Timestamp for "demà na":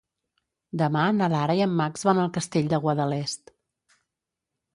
0.81-1.27